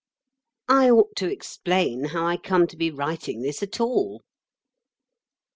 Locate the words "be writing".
2.75-3.43